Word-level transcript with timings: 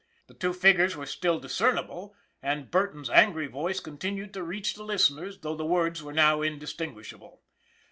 The 0.25 0.33
two 0.33 0.51
figures 0.51 0.95
were 0.97 1.05
still 1.05 1.39
discernible, 1.39 2.15
and 2.41 2.71
Burton's 2.71 3.11
angry 3.11 3.45
voice 3.45 3.79
continued 3.79 4.33
to 4.33 4.41
reach 4.41 4.73
the 4.73 4.81
listeners, 4.83 5.41
though 5.41 5.55
the 5.55 5.63
words 5.63 6.01
were 6.01 6.11
now 6.11 6.41
indistinguishable. 6.41 7.43